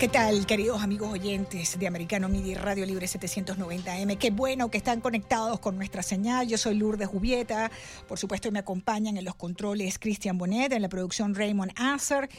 [0.00, 4.16] ¿Qué tal, queridos amigos oyentes de Americano Media Radio Libre 790M?
[4.16, 6.48] Qué bueno que están conectados con nuestra señal.
[6.48, 7.70] Yo soy Lourdes Jubieta.
[8.08, 12.30] Por supuesto, me acompañan en los controles Cristian Bonet, en la producción Raymond Asser.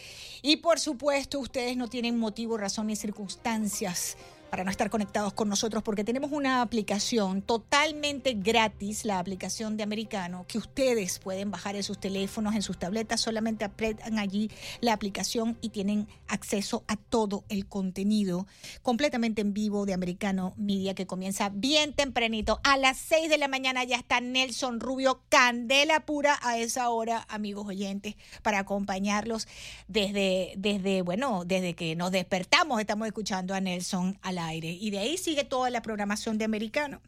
[0.41, 4.17] Y por supuesto, ustedes no tienen motivo, razón ni circunstancias
[4.51, 9.83] para no estar conectados con nosotros porque tenemos una aplicación totalmente gratis, la aplicación de
[9.83, 14.51] Americano, que ustedes pueden bajar en sus teléfonos, en sus tabletas, solamente apretan allí
[14.81, 18.45] la aplicación y tienen acceso a todo el contenido
[18.81, 22.59] completamente en vivo de Americano Media que comienza bien tempranito.
[22.65, 27.25] A las 6 de la mañana ya está Nelson Rubio, candela pura a esa hora,
[27.29, 29.47] amigos oyentes, para acompañarlos
[29.87, 34.71] desde, desde bueno, desde que nos despertamos, estamos escuchando a Nelson a la aire.
[34.71, 37.01] Y de ahí sigue toda la programación de Americano.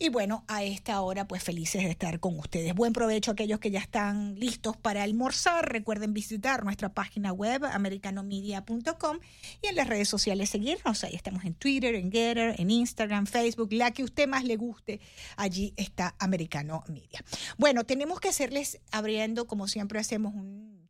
[0.00, 2.72] Y bueno, a esta hora, pues felices de estar con ustedes.
[2.74, 5.72] Buen provecho a aquellos que ya están listos para almorzar.
[5.72, 9.18] Recuerden visitar nuestra página web, americanomedia.com,
[9.60, 11.02] y en las redes sociales seguirnos.
[11.02, 15.00] Ahí estamos en Twitter, en Getter, en Instagram, Facebook, la que usted más le guste.
[15.36, 17.24] Allí está Americano Media.
[17.56, 20.88] Bueno, tenemos que hacerles, abriendo, como siempre hacemos, un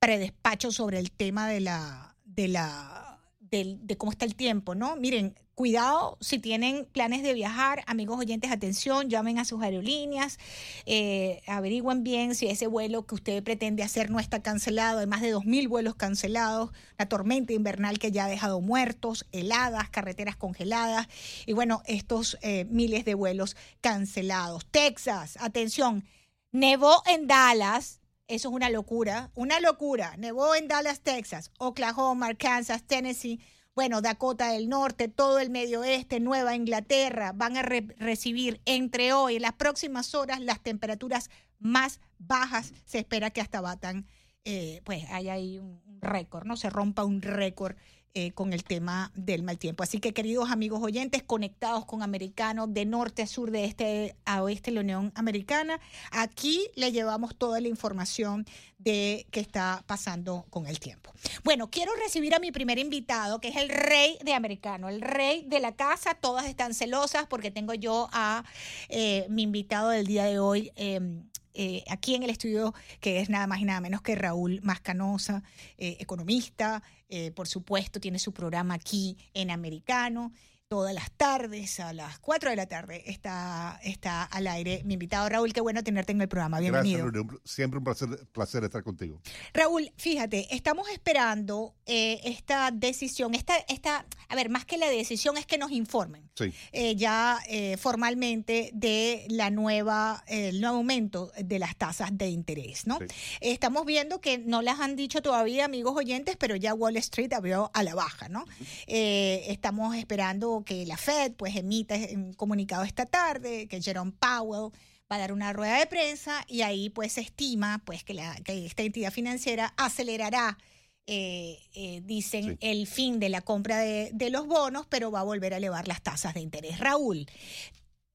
[0.00, 3.09] predespacho sobre el tema de la, de la
[3.50, 4.96] de, cómo está el tiempo, ¿no?
[4.96, 10.38] Miren, cuidado si tienen planes de viajar, amigos oyentes, atención, llamen a sus aerolíneas,
[10.86, 15.20] eh, averigüen bien si ese vuelo que usted pretende hacer no está cancelado, hay más
[15.20, 21.08] de 2.000 vuelos cancelados, la tormenta invernal que ya ha dejado muertos, heladas, carreteras congeladas
[21.44, 24.64] y bueno, estos eh, miles de vuelos cancelados.
[24.70, 26.04] Texas, atención,
[26.52, 27.99] nevó en Dallas,
[28.30, 30.16] eso es una locura, una locura.
[30.16, 33.40] Nevó en Dallas, Texas, Oklahoma, Kansas, Tennessee,
[33.74, 39.36] bueno, Dakota del Norte, todo el medio oeste, Nueva Inglaterra, van a recibir entre hoy
[39.36, 42.72] y las próximas horas las temperaturas más bajas.
[42.84, 44.06] Se espera que hasta batan,
[44.44, 46.56] eh, pues haya ahí un récord, ¿no?
[46.56, 47.76] Se rompa un récord
[48.14, 49.84] eh, con el tema del mal tiempo.
[49.84, 54.42] Así que, queridos amigos oyentes, conectados con Americano de norte a sur, de este a
[54.42, 55.78] oeste, la Unión Americana,
[56.10, 58.46] aquí le llevamos toda la información
[58.78, 61.12] de qué está pasando con el tiempo.
[61.44, 65.44] Bueno, quiero recibir a mi primer invitado, que es el rey de Americano, el rey
[65.46, 66.14] de la casa.
[66.14, 68.44] Todas están celosas porque tengo yo a
[68.88, 70.72] eh, mi invitado del día de hoy.
[70.74, 74.60] Em, eh, aquí en el estudio, que es nada más y nada menos que Raúl
[74.62, 75.42] Mascanosa,
[75.78, 80.32] economista, eh, por supuesto, tiene su programa aquí en Americano
[80.70, 85.28] todas las tardes, a las 4 de la tarde, está, está al aire mi invitado
[85.28, 85.52] Raúl.
[85.52, 86.60] Qué bueno tenerte en el programa.
[86.60, 87.10] Bienvenido.
[87.10, 89.20] Gracias, Siempre un placer, placer estar contigo.
[89.52, 95.36] Raúl, fíjate, estamos esperando eh, esta decisión, esta, esta, a ver, más que la decisión
[95.36, 96.52] es que nos informen sí.
[96.70, 102.86] Eh, ya eh, formalmente de la nueva, el nuevo aumento de las tasas de interés,
[102.86, 103.00] ¿no?
[103.40, 107.72] Estamos viendo que no las han dicho todavía, amigos oyentes, pero ya Wall Street abrió
[107.74, 108.44] a la baja, ¿no?
[108.86, 114.72] estamos esperando que la Fed pues emita un comunicado esta tarde, que Jerome Powell
[115.10, 118.34] va a dar una rueda de prensa y ahí pues se estima pues que, la,
[118.36, 120.58] que esta entidad financiera acelerará
[121.06, 125.24] eh, eh, dicen, el fin de la compra de, de, los bonos, pero va a
[125.24, 126.78] volver a elevar las tasas de interés.
[126.78, 127.26] Raúl,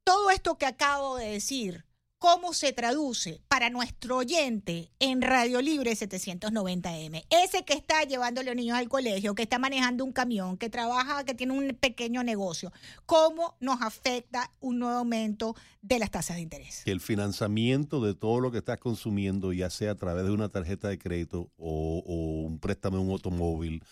[0.06, 1.84] todo esto que acabo de decir,
[2.26, 7.24] cómo se traduce para nuestro oyente en Radio Libre 790M.
[7.30, 10.68] Ese que está llevando a los niños al colegio, que está manejando un camión, que
[10.72, 12.74] trabaja, que tiene un pequeño negocio.
[13.06, 16.82] ¿Cómo nos afecta un nuevo aumento de las tasas de interés?
[16.86, 20.88] El financiamiento de todo lo que estás consumiendo, ya sea a través de una tarjeta
[20.88, 23.84] de crédito o, o un préstamo en un automóvil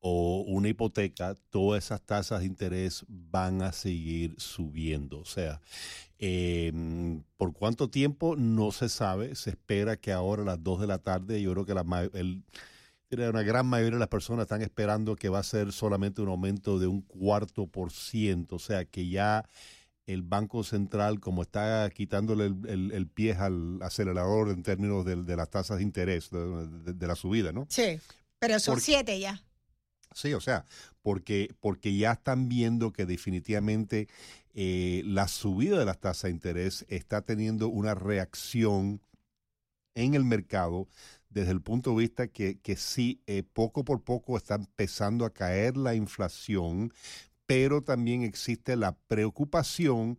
[0.00, 5.18] o una hipoteca, todas esas tasas de interés van a seguir subiendo.
[5.18, 5.60] O sea,
[6.18, 6.72] eh,
[7.36, 8.36] ¿Por cuánto tiempo?
[8.36, 9.34] No se sabe.
[9.34, 12.42] Se espera que ahora a las 2 de la tarde, yo creo que la, el,
[13.10, 16.78] una gran mayoría de las personas están esperando que va a ser solamente un aumento
[16.78, 18.56] de un cuarto por ciento.
[18.56, 19.48] O sea que ya
[20.06, 25.78] el Banco Central, como está quitándole el, pie al acelerador en términos de, las tasas
[25.78, 27.66] de interés, de, la subida, ¿no?
[27.68, 28.00] Sí,
[28.38, 29.42] pero son siete ya.
[30.14, 30.64] Sí, o sea,
[31.02, 34.08] porque, porque ya están viendo que definitivamente
[34.54, 39.00] eh, la subida de las tasas de interés está teniendo una reacción
[39.94, 40.88] en el mercado
[41.30, 45.32] desde el punto de vista que, que sí, eh, poco por poco está empezando a
[45.34, 46.92] caer la inflación,
[47.46, 50.18] pero también existe la preocupación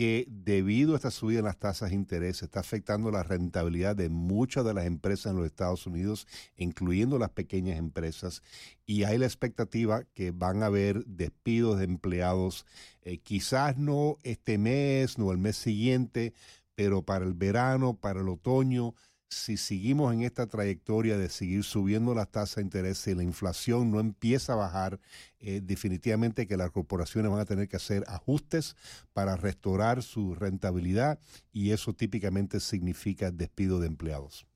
[0.00, 4.08] que debido a esta subida en las tasas de interés está afectando la rentabilidad de
[4.08, 6.26] muchas de las empresas en los Estados Unidos,
[6.56, 8.42] incluyendo las pequeñas empresas,
[8.86, 12.64] y hay la expectativa que van a haber despidos de empleados,
[13.02, 16.32] eh, quizás no este mes, no el mes siguiente,
[16.74, 18.94] pero para el verano, para el otoño,
[19.30, 23.90] si seguimos en esta trayectoria de seguir subiendo las tasas de interés, y la inflación
[23.90, 25.00] no empieza a bajar,
[25.38, 28.76] eh, definitivamente que las corporaciones van a tener que hacer ajustes
[29.12, 31.20] para restaurar su rentabilidad
[31.52, 34.46] y eso típicamente significa despido de empleados.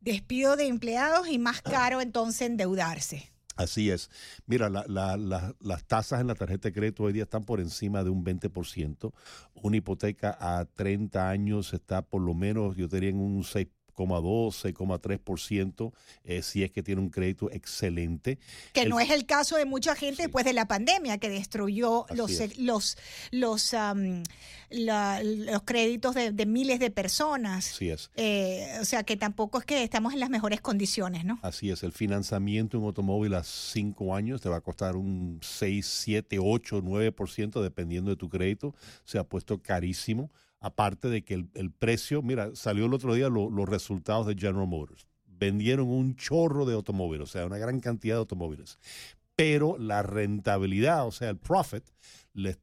[0.00, 3.30] Despido de empleados y más caro entonces endeudarse.
[3.56, 4.10] Así es.
[4.46, 8.24] Mira, las tasas en la tarjeta de crédito hoy día están por encima de un
[8.24, 9.12] 20%.
[9.54, 13.68] Una hipoteca a 30 años está por lo menos, yo diría, en un 6%.
[13.94, 15.92] 6,2, 6,3%,
[16.24, 18.38] eh, si es que tiene un crédito excelente.
[18.72, 22.32] Que no es el caso de mucha gente después de la pandemia, que destruyó los,
[22.58, 22.96] los,
[23.30, 23.74] los,
[24.70, 27.72] los créditos de, miles de personas.
[27.72, 28.10] Así es.
[28.16, 31.38] Eh, o sea, que tampoco es que estamos en las mejores condiciones, ¿no?
[31.42, 31.82] Así es.
[31.82, 36.38] El financiamiento en un automóvil a 5 años te va a costar un 6, 7,
[36.40, 38.74] 8, 9%, dependiendo de tu crédito.
[39.04, 40.30] Se ha puesto carísimo.
[40.64, 45.06] Aparte de que el, precio, mira, salió el otro día los resultados de General Motors.
[45.26, 48.78] Vendieron un chorro de automóviles, o sea, una gran cantidad de automóviles.
[49.36, 51.84] Pero la rentabilidad, o sea, el profit,
[52.32, 52.56] le,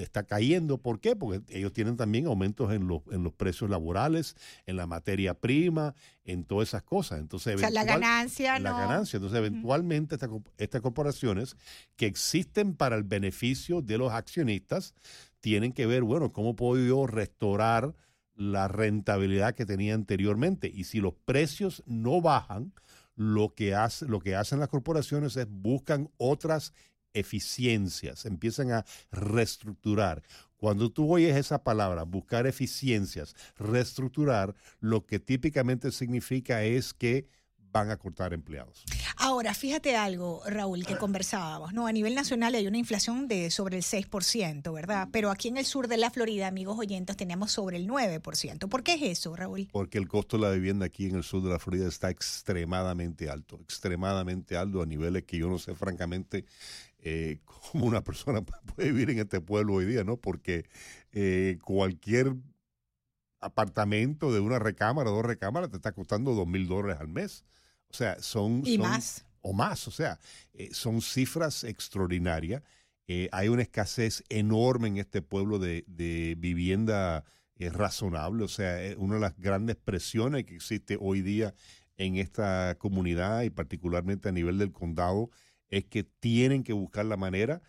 [0.00, 0.78] está cayendo.
[0.78, 1.16] ¿Por qué?
[1.16, 5.96] Porque ellos tienen también aumentos en los, en los precios laborales, en la materia prima,
[6.24, 7.18] en todas esas cosas.
[7.18, 9.16] Entonces, o sea, la ganancia, La ganancia.
[9.16, 10.16] Entonces, eventualmente,
[10.58, 11.56] estas corporaciones
[11.96, 14.94] que existen para el beneficio de los accionistas
[15.40, 17.94] tienen que ver, bueno, cómo puedo yo restaurar
[18.34, 20.70] la rentabilidad que tenía anteriormente.
[20.72, 22.72] Y si los precios no bajan,
[23.16, 26.72] lo que, hace, lo que hacen las corporaciones es buscan otras
[27.12, 30.22] eficiencias, empiezan a reestructurar.
[30.56, 37.90] Cuando tú oyes esa palabra, buscar eficiencias, reestructurar, lo que típicamente significa es que van
[37.90, 38.84] a cortar empleados.
[39.20, 41.88] Ahora, fíjate algo, Raúl, que conversábamos, ¿no?
[41.88, 45.08] A nivel nacional hay una inflación de sobre el 6%, ¿verdad?
[45.10, 48.68] Pero aquí en el sur de la Florida, amigos oyentes, tenemos sobre el 9%.
[48.68, 49.68] ¿Por qué es eso, Raúl?
[49.72, 53.28] Porque el costo de la vivienda aquí en el sur de la Florida está extremadamente
[53.28, 56.44] alto, extremadamente alto a niveles que yo no sé francamente
[57.00, 57.40] eh,
[57.72, 58.42] cómo una persona
[58.76, 60.16] puede vivir en este pueblo hoy día, ¿no?
[60.16, 60.64] Porque
[61.10, 62.36] eh, cualquier
[63.40, 67.44] apartamento de una recámara, dos recámaras, te está costando dos mil dólares al mes.
[67.90, 68.62] O sea, son...
[68.64, 69.24] Y más.
[69.40, 70.18] O más, o sea,
[70.52, 72.62] eh, son cifras extraordinarias.
[73.06, 75.84] Eh, hay una escasez enorme en este pueblo de,
[76.38, 77.24] vivienda
[77.56, 78.44] eh, razonable.
[78.44, 81.54] O sea, una de las grandes presiones que existe hoy día
[81.96, 85.30] en esta comunidad y particularmente a nivel del condado
[85.68, 87.62] es que tienen que buscar la manera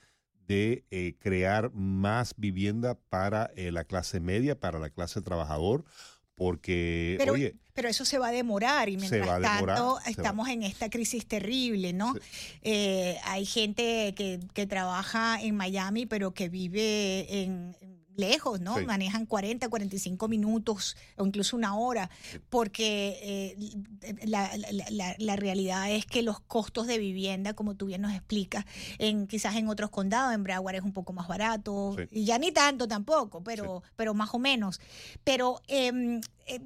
[0.48, 0.84] de
[1.20, 5.86] crear más vivienda para la clase media, para la clase trabajador,
[6.34, 7.56] porque, pero, oye...
[7.80, 12.14] Pero eso se va a demorar y mientras tanto estamos en esta crisis terrible, ¿no?
[12.62, 17.74] Eh, hay gente que, que, trabaja en Miami, pero que vive en
[18.20, 18.78] lejos, ¿no?
[18.82, 22.10] Manejan 40, 45 minutos o incluso una hora,
[22.50, 28.66] porque eh, la, realidad es que los costos de vivienda, como tú bien nos explicas,
[28.98, 32.52] en quizás en otros condados, en Broward es un poco más barato, y ya ni
[32.52, 34.82] tanto tampoco, pero, pero más o menos.
[35.24, 36.62] Pero em, em,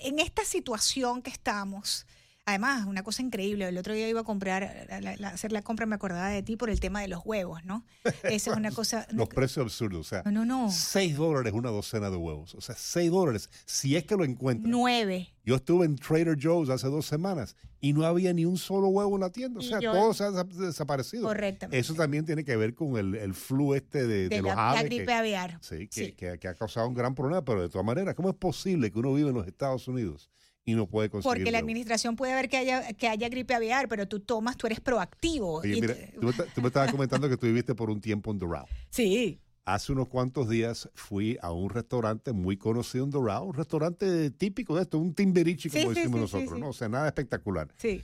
[0.00, 2.06] en esta situación que estamos,
[2.48, 4.86] Además, una cosa increíble, el otro día iba a comprar,
[5.24, 7.84] hacer la compra, me acordaba de ti por el tema de los huevos, ¿no?
[8.22, 9.04] Esa es una cosa...
[9.10, 12.76] los precios absurdos, o sea, no, no, 6 dólares una docena de huevos, o sea,
[12.78, 14.70] 6 dólares, si es que lo encuentras.
[14.70, 15.34] 9.
[15.44, 19.16] Yo estuve en Trader Joe's hace dos semanas y no había ni un solo huevo
[19.16, 21.26] en la tienda, o sea, todo se ha desaparecido.
[21.26, 21.76] Correctamente.
[21.76, 24.82] Eso también tiene que ver con el, el flu este de, de, los la, La
[24.84, 25.58] gripe aviar.
[25.62, 28.36] Sí, que, Que, que ha causado un gran problema, pero de todas maneras, ¿cómo es
[28.36, 30.30] posible que uno vive en los Estados Unidos
[30.66, 31.38] y no puede conseguir.
[31.38, 34.66] Porque la administración puede ver que haya, que haya gripe aviar, pero tú tomas, tú
[34.66, 35.60] eres proactivo.
[35.60, 38.66] Oye, mira, tú, me estabas comentando que tú viviste por un tiempo en Doral.
[38.90, 39.40] Sí.
[39.64, 44.74] Hace unos cuantos días fui a un restaurante muy conocido en Doral, un restaurante típico
[44.74, 46.68] de esto, un timberichi como decimos nosotros, ¿no?
[46.70, 47.72] O sea, nada espectacular.
[47.76, 48.02] Sí.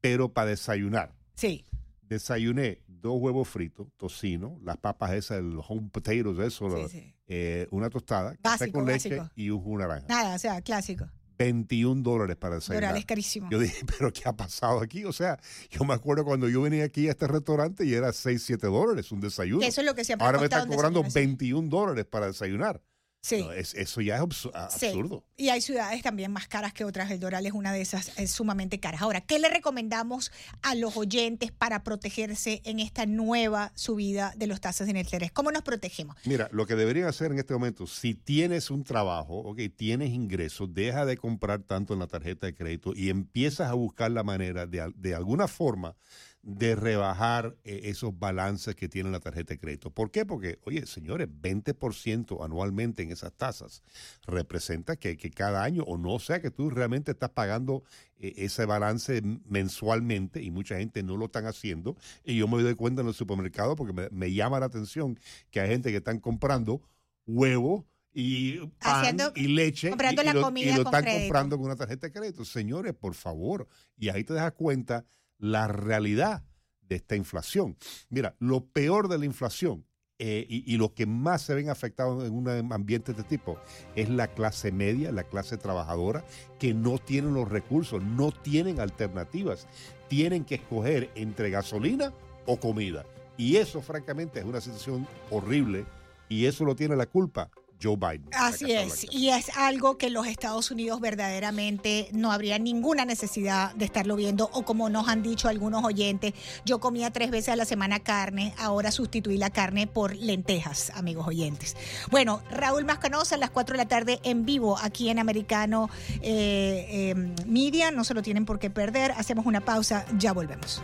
[0.00, 1.14] Pero para desayunar.
[1.34, 1.64] Sí.
[2.02, 6.88] Desayuné dos huevos fritos, tocino, las papas esas, el home potatoes, eso,
[7.28, 10.06] eh, una tostada, café con leche y un jugo naranja.
[10.08, 11.06] Nada, o sea, clásico.
[11.40, 12.94] 21 dólares para desayunar.
[12.96, 13.48] es carísimo.
[13.50, 15.06] Yo dije, ¿pero qué ha pasado aquí?
[15.06, 15.38] O sea,
[15.70, 19.10] yo me acuerdo cuando yo venía aquí a este restaurante y era 6, 7 dólares
[19.10, 19.64] un desayuno.
[19.64, 22.82] Eso es lo que siempre Ahora me están cobrando 21 dólares para desayunar.
[23.22, 23.44] Sí.
[23.54, 24.22] eso ya es
[24.54, 25.24] absurdo.
[25.36, 27.10] Y hay ciudades también más caras que otras.
[27.10, 29.02] El Doral es una de esas es sumamente caras.
[29.02, 34.60] Ahora, ¿qué le recomendamos a los oyentes para protegerse en esta nueva subida de los
[34.60, 35.32] tasas de interés?
[35.32, 36.16] ¿Cómo nos protegemos?
[36.24, 40.72] Mira, lo que deberían hacer en este momento, si tienes un trabajo, ok, tienes ingresos,
[40.72, 44.66] deja de comprar tanto en la tarjeta de crédito y empiezas a buscar la manera
[44.66, 45.94] de, de alguna forma
[46.42, 49.90] de rebajar eh, esos balances que tiene la tarjeta de crédito.
[49.90, 50.24] ¿Por qué?
[50.24, 53.82] Porque, oye, señores, 20% anualmente en esas tasas
[54.26, 57.84] representa que, que, cada año, o no sea que tú realmente estás pagando
[58.16, 61.96] eh, ese balance mensualmente y mucha gente no lo están haciendo.
[62.24, 65.18] Y yo me doy cuenta en los supermercados porque me, me llama la atención
[65.50, 66.80] que hay gente que están comprando
[67.26, 72.12] huevos y pan y leche y, lo, y lo están comprando con una tarjeta de
[72.12, 72.44] crédito.
[72.44, 75.04] Señores, por favor, y ahí te das cuenta
[75.40, 76.44] la realidad
[76.82, 77.76] de esta inflación.
[78.08, 79.84] Mira, lo peor de la inflación
[80.18, 83.58] eh, y, y, los que más se ven afectados en un ambiente de este tipo
[83.96, 86.26] es la clase media, la clase trabajadora,
[86.58, 89.66] que no tienen los recursos, no tienen alternativas,
[90.08, 92.12] tienen que escoger entre gasolina
[92.44, 93.06] o comida.
[93.38, 95.86] Y eso, francamente, es una situación horrible
[96.28, 97.50] y eso lo tiene la culpa
[97.82, 98.28] Joe Biden.
[98.32, 103.84] Así es, y es algo que los Estados Unidos verdaderamente no habría ninguna necesidad de
[103.84, 106.34] estarlo viendo, o como nos han dicho algunos oyentes,
[106.64, 111.26] yo comía tres veces a la semana carne, ahora sustituí la carne por lentejas, amigos
[111.26, 111.76] oyentes.
[112.10, 115.88] Bueno, Raúl Mascanosa a las 4 de la tarde en vivo aquí en Americano
[116.22, 117.14] eh, eh,
[117.46, 120.82] Media, no se lo tienen por qué perder, hacemos una pausa, ya volvemos.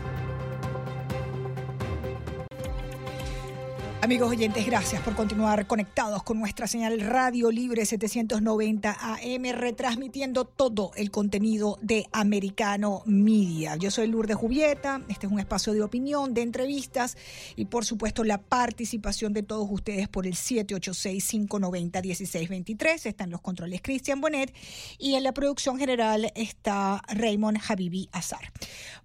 [4.03, 10.93] Amigos oyentes, gracias por continuar conectados con nuestra señal Radio Libre 790 AM, retransmitiendo todo
[10.97, 13.77] el contenido de Americano Media.
[13.77, 17.17] Yo soy Lourdes Jubieta, este es un espacio de opinión, de entrevistas
[17.57, 23.07] y por supuesto la participación de todos ustedes por el 786-590-1623.
[23.07, 24.55] Están los controles Cristian Bonet
[24.99, 28.53] y en la producción general está Raymond Habibi Azar.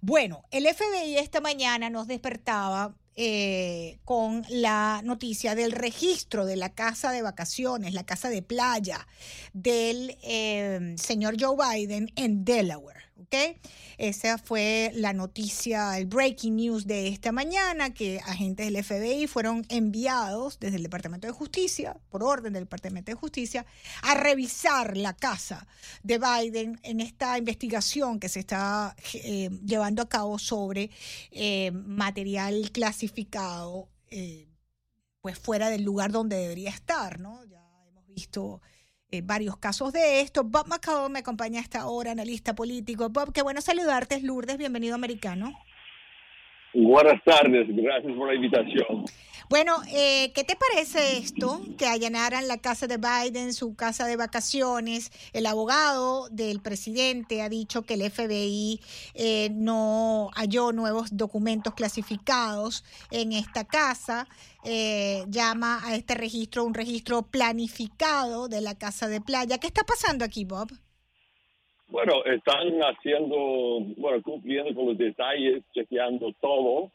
[0.02, 6.70] Bueno, el FBI esta mañana nos despertaba eh, con la noticia del registro de la
[6.70, 9.06] casa de vacaciones, la casa de playa
[9.52, 13.11] del eh, señor Joe Biden en Delaware.
[13.98, 19.64] Esa fue la noticia, el breaking news de esta mañana, que agentes del FBI fueron
[19.68, 23.64] enviados desde el Departamento de Justicia, por orden del Departamento de Justicia,
[24.02, 25.66] a revisar la casa
[26.02, 30.90] de Biden en esta investigación que se está eh, llevando a cabo sobre
[31.30, 33.88] eh, material clasificado.
[34.10, 34.48] Eh,
[35.22, 37.44] pues fuera del lugar donde debería estar, ¿no?
[37.44, 38.60] Ya hemos visto
[39.14, 40.42] eh, varios casos de esto.
[40.42, 43.10] Bob McCall me acompaña a esta hora, analista político.
[43.10, 45.52] Bob, qué bueno saludarte, es Lourdes, bienvenido americano.
[46.74, 49.04] Buenas tardes, gracias por la invitación.
[49.52, 51.60] Bueno, eh, ¿qué te parece esto?
[51.76, 55.12] Que allanaran la casa de Biden, su casa de vacaciones.
[55.34, 58.80] El abogado del presidente ha dicho que el FBI
[59.12, 64.26] eh, no halló nuevos documentos clasificados en esta casa.
[64.64, 69.58] Eh, llama a este registro un registro planificado de la casa de playa.
[69.58, 70.70] ¿Qué está pasando aquí, Bob?
[71.92, 76.90] Bueno, están haciendo, bueno, cumpliendo con los detalles, chequeando todo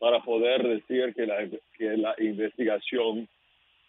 [0.00, 3.28] para poder decir que la, que la investigación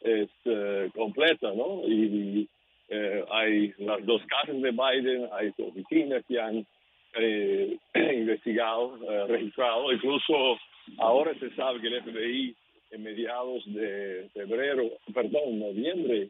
[0.02, 1.82] es eh, completa, ¿no?
[1.88, 2.48] Y
[2.88, 6.68] eh, hay las dos casas de Biden, hay oficinas que han
[7.16, 10.60] eh, investigado, registrado, incluso
[11.00, 12.56] ahora se sabe que el FBI
[12.92, 16.30] en mediados de febrero, perdón, noviembre,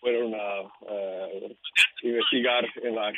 [0.00, 0.62] fueron a
[2.02, 3.12] investigar, en la,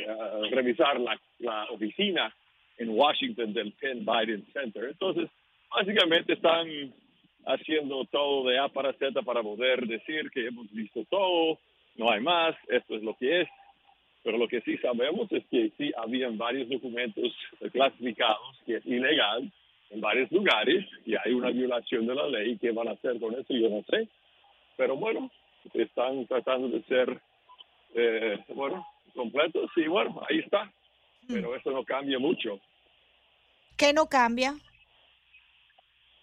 [0.50, 2.34] revisar la, la oficina
[2.78, 4.84] en Washington del Penn Biden Center.
[4.84, 5.28] Entonces,
[5.70, 6.66] básicamente están
[7.46, 11.58] haciendo todo de A para Z para poder decir que hemos visto todo,
[11.96, 13.48] no hay más, esto es lo que es.
[14.22, 17.32] Pero lo que sí sabemos es que sí habían varios documentos
[17.72, 19.50] clasificados que es ilegal
[19.90, 22.58] en varios lugares y hay una violación de la ley.
[22.58, 23.54] ¿Qué van a hacer con eso?
[23.54, 24.08] Yo no sé.
[24.76, 25.30] Pero bueno,
[25.74, 27.20] están tratando de ser,
[27.94, 30.70] eh, bueno, completos y bueno, ahí está.
[31.26, 32.58] Pero eso no cambia mucho.
[33.76, 34.54] ¿Qué no cambia?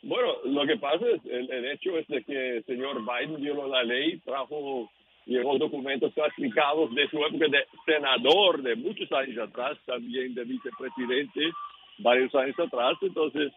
[0.01, 3.83] Bueno, lo que pasa es, el, hecho es de que el señor Biden violó la
[3.83, 4.91] ley, trajo,
[5.25, 11.51] llevó documentos clasificados de su época de senador de muchos años atrás, también de vicepresidente
[11.97, 13.51] varios años atrás, entonces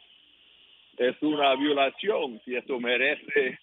[0.97, 3.59] es una violación, si esto merece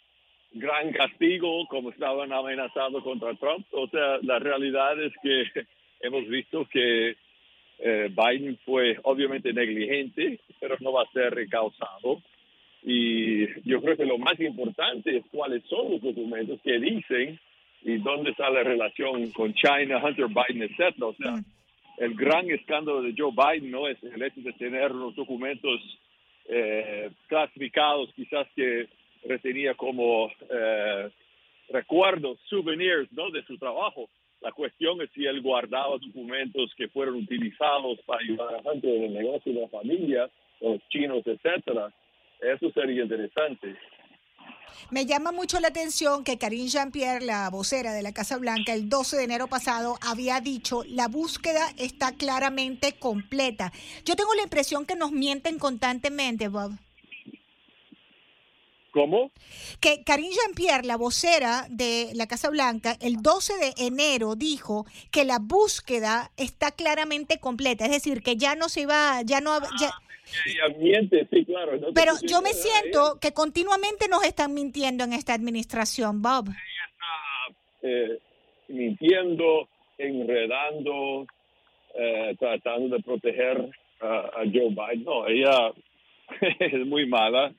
[0.56, 5.44] gran castigo como estaban amenazando contra Trump, o sea, la realidad es que
[6.02, 7.16] hemos visto que
[7.80, 12.22] eh, Biden fue obviamente negligente, pero no va a ser recausado
[12.88, 17.40] y yo creo que lo más importante es cuáles son los documentos que dicen
[17.82, 21.02] y dónde está la relación con China, Hunter Biden, etc.
[21.02, 21.46] O sea, mm.
[21.98, 25.82] el gran escándalo de Joe Biden no es el hecho de tener los documentos
[26.48, 28.88] eh, clasificados, quizás que
[29.26, 31.10] retenía como eh,
[31.70, 33.30] recuerdos, souvenirs ¿no?
[33.32, 34.10] de su trabajo.
[34.42, 39.04] La cuestión es si él guardaba documentos que fueron utilizados para ayudar a Hunter en
[39.04, 40.30] el negocio de la familia
[40.62, 41.94] los chinos, etcétera.
[42.42, 43.76] Eso sería interesante.
[44.92, 48.90] Me llama mucho la atención que Karine Jean-Pierre, la vocera de la Casa Blanca, el
[48.90, 53.72] 12 de enero pasado había dicho, la búsqueda está claramente completa.
[54.06, 56.72] Yo tengo la impresión que nos mienten constantemente, Bob.
[58.96, 59.30] ¿Cómo?
[59.82, 65.26] Que Karine Jean-Pierre, la vocera de la Casa Blanca, el 12 de enero dijo que
[65.26, 69.60] la búsqueda está claramente completa, es decir, que ya no se iba, ya no...
[69.78, 69.92] Ya,
[71.30, 71.78] sí, claro.
[71.94, 76.46] pero yo me siento que continuamente nos están mintiendo en esta administración, Bob.
[76.48, 78.20] Ella está eh,
[78.70, 81.28] mintiendo, enredando,
[81.96, 85.04] eh, tratando de proteger a Joe Biden.
[85.04, 85.74] No, ella
[86.60, 87.54] es muy mala.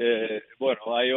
[0.00, 1.10] Eh, bueno, hay,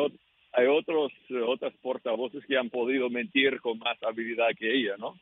[0.54, 1.12] hay otros
[1.48, 5.14] otras portavoces que han podido mentir con más habilidad que ella, ¿no?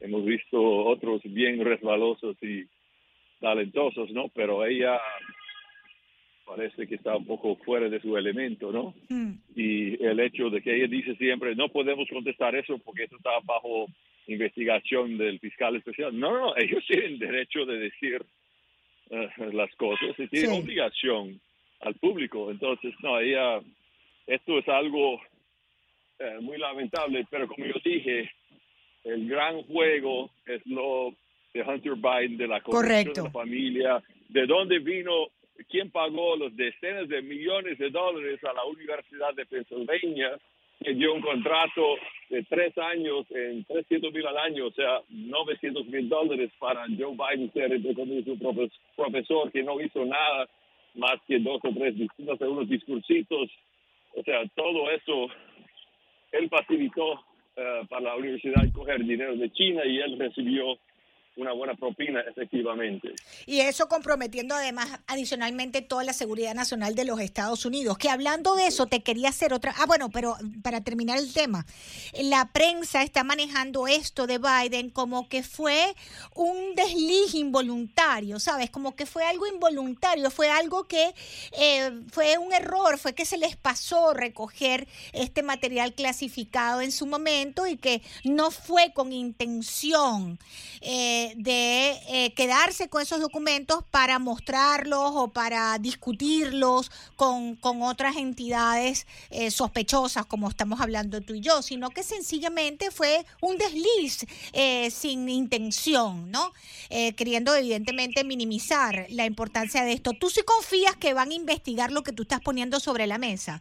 [0.00, 2.66] Hemos visto otros bien resbalosos y
[3.40, 4.28] talentosos, ¿no?
[4.34, 5.00] Pero ella
[6.44, 8.94] parece que está un poco fuera de su elemento, ¿no?
[9.08, 9.32] Mm.
[9.56, 13.30] Y el hecho de que ella dice siempre, no podemos contestar eso porque eso está
[13.42, 13.86] bajo
[14.26, 16.18] investigación del fiscal especial.
[16.18, 18.22] No, no, ellos tienen derecho de decir
[19.08, 21.40] eh, las cosas y tienen obligación
[21.80, 22.50] al público.
[22.50, 23.60] Entonces, no, ella,
[24.26, 25.20] esto es algo
[26.18, 28.30] eh, muy lamentable, pero como yo dije,
[29.04, 31.14] el gran juego es lo
[31.54, 35.28] de Hunter Biden, de la corrupción de la familia, de dónde vino,
[35.68, 40.38] quién pagó los decenas de millones de dólares a la Universidad de Pennsylvania,
[40.82, 41.96] que dio un contrato
[42.30, 47.16] de tres años en 300 mil al año, o sea, 900 mil dólares para Joe
[47.16, 48.58] Biden ser un
[48.96, 50.48] profesor que no hizo nada
[50.98, 53.50] más que dos o tres, no unos discursitos.
[54.14, 55.28] O sea, todo eso
[56.32, 57.24] él facilitó
[57.56, 60.78] eh, para la universidad coger dinero de China y él recibió
[61.38, 63.14] una buena propina, efectivamente.
[63.46, 67.96] Y eso comprometiendo además adicionalmente toda la seguridad nacional de los Estados Unidos.
[67.96, 69.72] Que hablando de eso, te quería hacer otra...
[69.78, 71.64] Ah, bueno, pero para terminar el tema,
[72.20, 75.94] la prensa está manejando esto de Biden como que fue
[76.34, 78.70] un desliz involuntario, ¿sabes?
[78.70, 81.14] Como que fue algo involuntario, fue algo que
[81.52, 87.06] eh, fue un error, fue que se les pasó recoger este material clasificado en su
[87.06, 90.38] momento y que no fue con intención.
[90.80, 98.16] Eh, de eh, quedarse con esos documentos para mostrarlos o para discutirlos con, con otras
[98.16, 104.26] entidades eh, sospechosas, como estamos hablando tú y yo, sino que sencillamente fue un desliz
[104.52, 106.52] eh, sin intención, ¿no?
[107.16, 110.14] queriendo evidentemente minimizar la importancia de esto.
[110.14, 113.60] ¿Tú sí confías que van a investigar lo que tú estás poniendo sobre la mesa,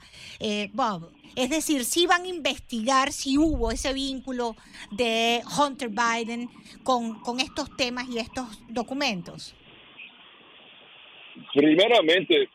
[0.71, 1.11] Bob?
[1.35, 4.55] Es decir, si van a investigar si hubo ese vínculo
[4.91, 6.49] de Hunter Biden
[6.83, 9.55] con, con estos temas y estos documentos.
[11.53, 12.49] Primeramente,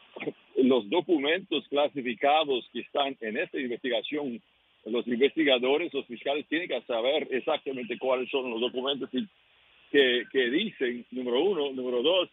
[0.57, 4.43] los documentos clasificados que están en esta investigación,
[4.85, 11.07] los investigadores, los fiscales tienen que saber exactamente cuáles son los documentos que, que dicen,
[11.11, 12.29] número uno, número dos,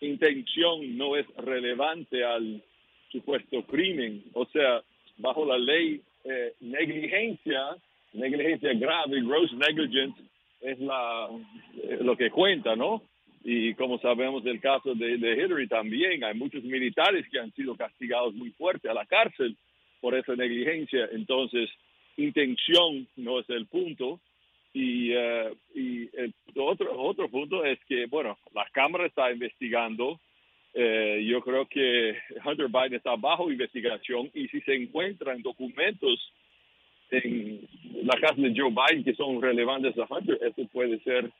[0.00, 2.62] intención no es relevante al
[3.10, 4.24] supuesto crimen.
[4.34, 4.82] O sea,
[5.16, 7.76] bajo la ley eh, negligencia,
[8.12, 10.20] negligencia grave, gross negligence,
[10.60, 11.28] es la,
[11.82, 13.02] eh, lo que cuenta, ¿no?
[13.44, 17.76] Y como sabemos del caso de, de, Hillary también, hay muchos militares que han sido
[17.76, 19.56] castigados muy fuerte a la cárcel
[20.00, 21.08] por esa negligencia.
[21.12, 21.68] Entonces,
[22.16, 24.20] intención no es el punto.
[24.72, 30.18] Y, eh, y el otro, otro punto es que, bueno, la Cámara está investigando
[30.74, 36.32] eh, yo creo que Hunter Biden está bajo investigación y si se encuentran documentos
[37.10, 37.68] en
[38.02, 41.30] la casa de Joe Biden que son relevantes a Hunter, eso puede ser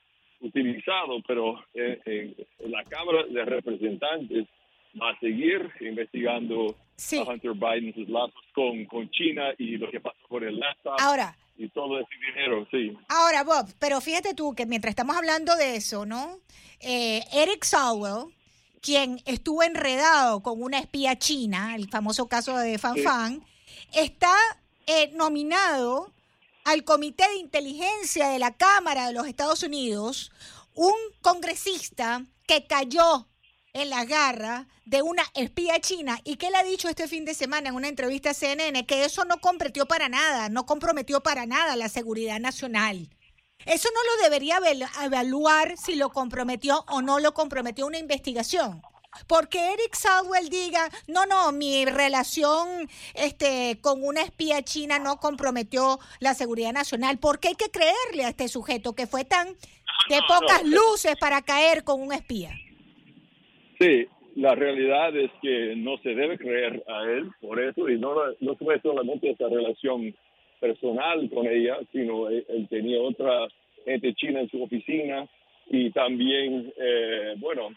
[0.41, 4.47] utilizado, pero eh, la Cámara de Representantes
[5.01, 10.01] va a seguir investigando a Hunter Biden sus lazos con, con China y lo que
[10.01, 10.97] pasó con el laptop.
[11.01, 12.97] Ahora, y todo ese dinero, sí.
[13.09, 16.39] Ahora, Bob, pero fíjate tú que mientras estamos hablando de eso, ¿no?
[16.81, 18.33] Eh, Eric Sowell,
[18.85, 23.47] quien estuvo enredado con una espía china, el famoso caso de Fan Fan,
[23.95, 24.37] está
[24.87, 26.13] eh, nominado
[26.65, 30.33] al Comité de Inteligencia de la Cámara de los Estados Unidos,
[30.75, 30.93] un
[31.23, 33.27] congresista que cayó
[33.73, 36.21] en la garra de una espía china.
[36.23, 39.07] Y que él ha dicho este fin de semana en una entrevista a CNN que
[39.07, 43.09] eso no comprometió para nada, no comprometió para nada la seguridad nacional.
[43.67, 44.59] Eso no lo debería
[45.05, 48.83] evaluar si lo comprometió o no lo comprometió una investigación.
[49.29, 55.99] Porque Eric Southwell diga, no, no, mi relación este, con una espía china no comprometió
[56.19, 57.19] la seguridad nacional.
[57.19, 59.49] ¿Por qué hay que creerle a este sujeto que fue tan
[60.09, 62.51] de pocas luces para caer con un espía?
[63.79, 68.15] Sí, la realidad es que no se debe creer a él por eso, y no,
[68.41, 70.15] no fue solamente esa relación
[70.65, 73.49] personal con ella, sino él, tenía otra
[73.85, 75.29] gente china en su oficina
[75.69, 77.69] y también, eh, bueno,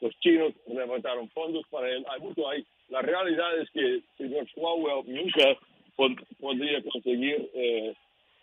[0.00, 2.04] los chinos levantaron fondos para él.
[2.08, 2.64] Hay mucho ahí.
[2.88, 5.58] La realidad es que el señor Swalwell nunca
[6.38, 7.94] podría conseguir eh,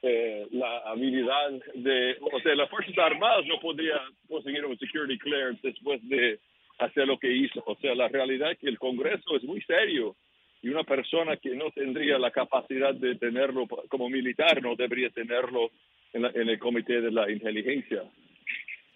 [0.01, 5.61] eh, la habilidad de, o sea, las Fuerzas Armadas no podría conseguir un security clearance
[5.63, 6.39] después de
[6.79, 7.63] hacer lo que hizo.
[7.65, 10.17] O sea, la realidad es que el Congreso es muy serio
[10.61, 15.71] y una persona que no tendría la capacidad de tenerlo como militar no debería tenerlo
[16.13, 18.03] en, el comité de la inteligencia.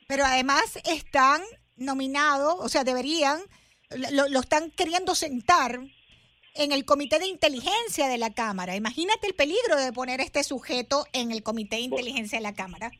[0.07, 1.41] Pero además están
[1.77, 3.39] nominados, o sea, deberían,
[4.11, 5.79] lo, lo están queriendo sentar
[6.55, 8.75] en el comité de inteligencia de la Cámara.
[8.75, 12.91] Imagínate el peligro de poner este sujeto en el comité de inteligencia de la Cámara.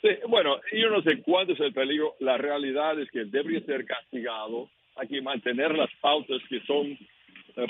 [0.00, 2.16] Sí, bueno, yo no sé cuánto es el peligro.
[2.20, 4.70] La realidad es que debería ser castigado.
[4.96, 6.98] Hay que mantener las pautas que son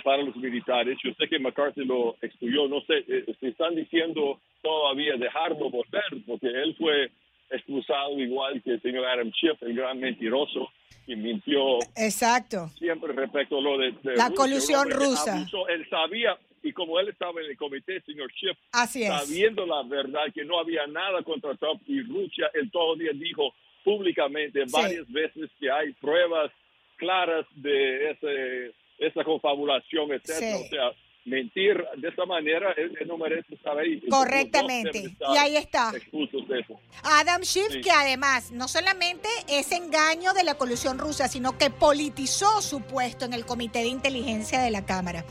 [0.02, 0.98] para los militares.
[1.02, 6.02] Yo sé que McCarthy lo excluyó, no sé, eh, si están diciendo todavía dejarlo volver,
[6.26, 7.10] porque él fue
[7.50, 10.70] expulsado igual que el señor Adam Schiff, el gran mentiroso,
[11.06, 11.78] que mintió.
[11.96, 12.68] Exacto.
[12.76, 15.46] Siempre respecto a lo de, la colusión rusa.
[15.68, 20.24] él sabía, y como él estaba en el comité, señor Schiff, Así sabiendo la verdad
[20.34, 25.70] que no había nada contra Trump y Rusia, él todavía dijo públicamente varias veces que
[25.70, 26.50] hay pruebas
[26.96, 30.56] claras de ese esa confabulación, etcétera.
[30.56, 30.92] O sea,
[31.26, 34.00] mentir de esta manera, él, no merece estar ahí.
[34.08, 35.16] Correctamente.
[35.34, 35.92] y ahí está.
[37.02, 42.62] Adam Schiff, que además no solamente es engaño de la colusión rusa, sino que politizó
[42.62, 45.24] su puesto en el Comité de Inteligencia de la Cámara.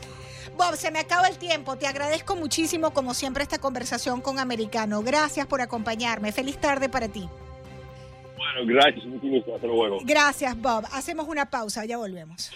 [0.56, 1.76] Bob, se me acaba el tiempo.
[1.76, 5.02] Te agradezco muchísimo, como siempre, esta conversación con Americano.
[5.02, 6.32] Gracias por acompañarme.
[6.32, 7.28] Feliz tarde para ti.
[8.36, 9.04] Bueno, gracias.
[9.54, 9.98] Hasta luego.
[10.04, 10.84] Gracias, Bob.
[10.92, 11.84] Hacemos una pausa.
[11.84, 12.50] Ya volvemos.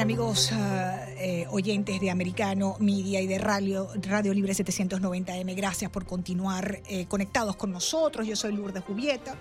[0.00, 6.06] Amigos ah, eh, oyentes de Americano Media y de Radio, Radio Libre 790M, gracias por
[6.06, 8.24] continuar eh, conectados con nosotros.
[8.24, 9.34] Yo soy Lourdes Jubieta.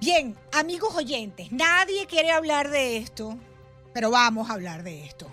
[0.00, 3.38] Bien, amigos oyentes, nadie quiere hablar de esto,
[3.94, 5.32] pero vamos a hablar de esto.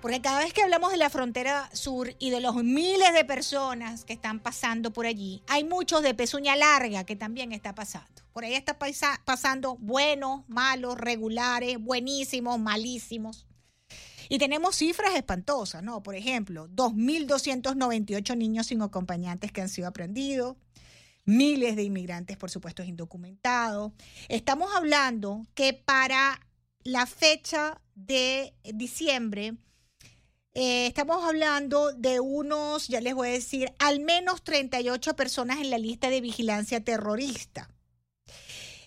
[0.00, 4.06] Porque cada vez que hablamos de la frontera sur y de los miles de personas
[4.06, 8.22] que están pasando por allí, hay muchos de pezuña larga que también está pasando.
[8.32, 13.46] Por ahí está pasando buenos, malos, regulares, buenísimos, malísimos.
[14.30, 16.02] Y tenemos cifras espantosas, ¿no?
[16.02, 20.56] Por ejemplo, 2.298 niños sin acompañantes que han sido aprendidos,
[21.26, 23.92] miles de inmigrantes, por supuesto, indocumentados.
[24.28, 26.40] Estamos hablando que para
[26.84, 29.56] la fecha de diciembre,
[30.54, 35.70] eh, estamos hablando de unos, ya les voy a decir, al menos 38 personas en
[35.70, 37.70] la lista de vigilancia terrorista.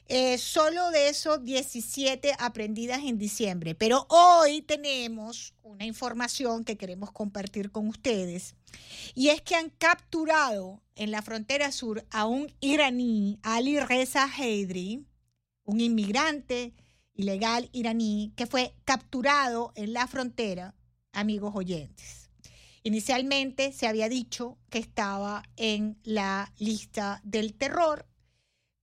[0.07, 3.73] Eh, solo de esos 17 aprendidas en diciembre.
[3.73, 8.55] Pero hoy tenemos una información que queremos compartir con ustedes.
[9.15, 15.05] Y es que han capturado en la frontera sur a un iraní, Ali Reza Heidri,
[15.63, 16.73] un inmigrante
[17.15, 20.75] ilegal iraní que fue capturado en la frontera
[21.13, 22.29] amigos oyentes.
[22.83, 28.05] Inicialmente se había dicho que estaba en la lista del terror,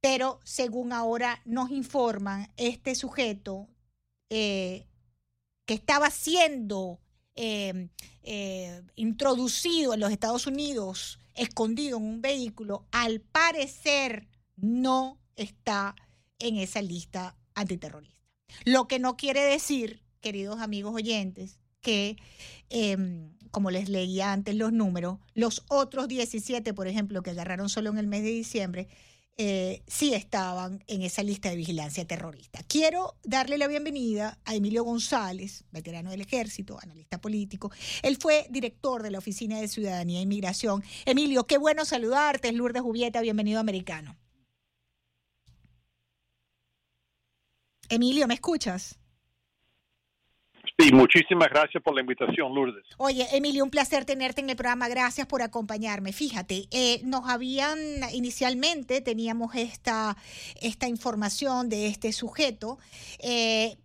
[0.01, 3.69] pero según ahora nos informan, este sujeto
[4.31, 4.87] eh,
[5.67, 7.01] que estaba siendo
[7.35, 7.91] em,
[8.23, 15.95] eh, introducido en los Estados Unidos, escondido en un vehículo, al parecer no está
[16.39, 18.19] en esa lista antiterrorista.
[18.65, 22.17] Lo que no quiere decir, queridos amigos oyentes, que,
[22.69, 27.91] em, como les leía antes los números, los otros 17, por ejemplo, que agarraron solo
[27.91, 28.89] en el mes de diciembre,
[29.43, 32.63] eh, sí estaban en esa lista de vigilancia terrorista.
[32.69, 37.73] Quiero darle la bienvenida a Emilio González, veterano del ejército, analista político.
[38.03, 40.85] Él fue director de la Oficina de Ciudadanía e Inmigración.
[41.07, 42.49] Emilio, qué bueno saludarte.
[42.49, 44.19] Es Lourdes Jubieta, bienvenido a Americano.
[47.89, 48.99] Emilio, ¿me escuchas?
[50.81, 52.85] Sí, muchísimas gracias por la invitación, Lourdes.
[52.97, 54.89] Oye, Emilio, un placer tenerte en el programa.
[54.89, 56.13] Gracias por acompañarme.
[56.13, 57.79] Fíjate, eh, nos habían
[58.13, 60.17] inicialmente teníamos esta,
[60.61, 62.79] esta información de este sujeto.
[63.19, 63.77] Eh,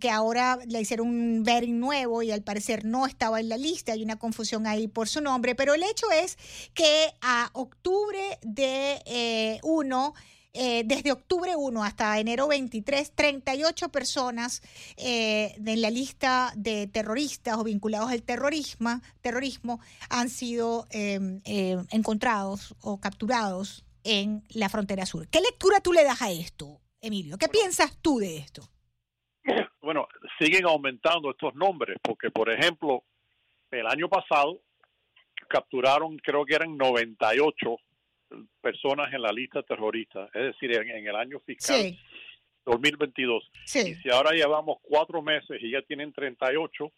[0.00, 3.92] que ahora le hicieron un vetting nuevo y al parecer no estaba en la lista,
[3.92, 6.36] hay una confusión ahí por su nombre, pero el hecho es
[6.74, 10.14] que a octubre de eh, uno
[10.54, 14.62] eh, desde octubre 1 hasta enero 23, 38 personas
[14.98, 21.78] eh, de la lista de terroristas o vinculados al terrorismo, terrorismo han sido em, eh,
[21.90, 25.26] encontrados o capturados en la frontera sur.
[25.28, 27.38] ¿Qué lectura tú le das a esto, Emilio?
[27.38, 28.62] ¿Qué piensas tú de esto?
[29.82, 30.06] Bueno,
[30.38, 33.02] siguen aumentando estos nombres, porque por ejemplo,
[33.72, 34.60] el año pasado
[35.48, 37.76] capturaron, creo que eran 98
[38.60, 41.96] personas en la lista terrorista, es decir, en, el año fiscal
[42.64, 43.50] 2022.
[43.74, 46.92] Y si ahora llevamos cuatro meses y ya tienen 38,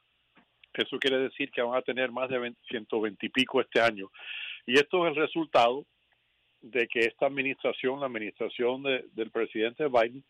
[0.75, 4.11] eso quiere decir que van a tener más de 120 y pico este año.
[4.67, 5.85] Y esto es el resultado
[6.61, 10.25] de que esta administración, la administración del presidente Biden,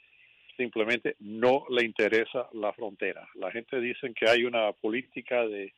[0.57, 3.29] simplemente no le interesa la frontera.
[3.35, 5.73] La gente dice que hay una política de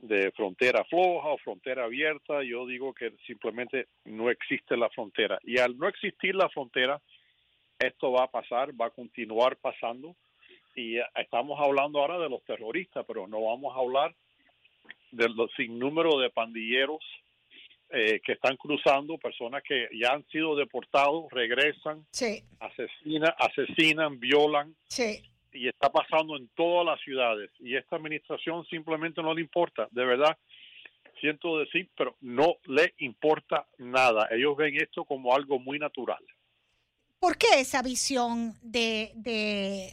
[0.00, 5.38] de frontera floja o frontera abierta, yo digo que simplemente no existe la frontera.
[5.44, 7.00] Y al no existir la frontera,
[7.78, 10.16] esto va a pasar, va a continuar pasando.
[10.74, 14.14] Y estamos hablando ahora de los terroristas, pero no vamos a hablar
[15.10, 17.00] de los sinnúmero de pandilleros
[17.90, 22.06] eh, que están cruzando, personas que ya han sido deportados, regresan,
[22.60, 24.74] asesinan, asesinan, violan.
[24.86, 29.88] Sí y está pasando en todas las ciudades y esta administración simplemente no le importa,
[29.90, 30.36] de verdad,
[31.20, 34.28] siento decir, pero no le importa nada.
[34.30, 36.22] Ellos ven esto como algo muy natural.
[37.18, 39.92] ¿Por qué esa visión de, de,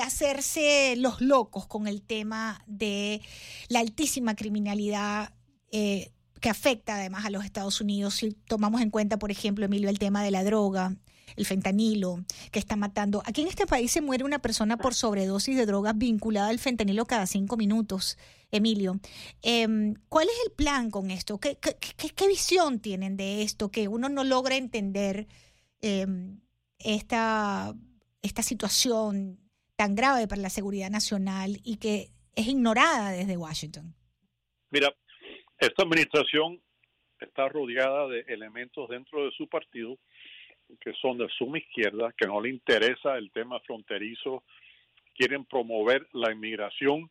[0.00, 3.20] hacerse los locos con el tema de
[3.68, 5.32] la altísima criminalidad
[5.70, 8.14] eh, que afecta además a los Estados Unidos?
[8.14, 10.96] Si tomamos en cuenta, por ejemplo, Emilio, el tema de la droga,
[11.36, 13.22] el fentanilo, que está matando.
[13.26, 17.06] Aquí en este país se muere una persona por sobredosis de drogas vinculada al fentanilo
[17.06, 18.18] cada cinco minutos.
[18.50, 19.00] Emilio,
[19.42, 21.38] em, ¿cuál es el plan con esto?
[21.38, 23.70] ¿Qué, qué, visión tienen de esto?
[23.70, 25.26] Que uno no logra entender
[25.80, 26.40] em,
[26.78, 27.74] esta,
[28.22, 29.40] esta situación
[29.76, 33.94] tan grave para la seguridad nacional y que es ignorada desde Washington.
[34.70, 34.94] Mira,
[35.58, 36.60] esta administración
[37.20, 39.98] está rodeada de elementos dentro de su partido
[40.80, 44.42] que son de suma izquierda, que no le interesa el tema fronterizo,
[45.14, 47.10] quieren promover la inmigración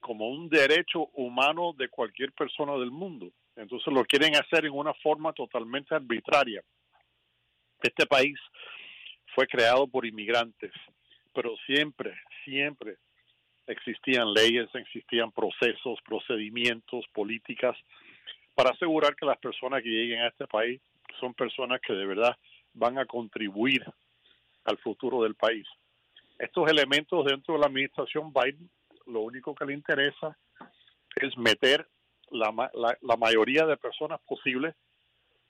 [0.00, 3.30] como un derecho humano de cualquier persona del mundo.
[3.56, 6.62] Entonces lo quieren hacer en una forma totalmente arbitraria.
[7.82, 8.38] Este país
[9.34, 10.72] fue creado por inmigrantes,
[11.34, 12.96] pero siempre, siempre
[13.66, 17.76] existían leyes, existían procesos, procedimientos, políticas
[18.54, 20.80] para asegurar que las personas que lleguen a este país
[21.20, 22.36] son personas que de verdad
[22.78, 23.84] van a contribuir
[24.64, 25.66] al futuro del país.
[26.38, 28.70] Estos elementos dentro de la administración Biden,
[29.06, 30.36] lo único que le interesa
[31.16, 31.88] es meter
[32.30, 34.74] la, mayoría de personas posibles,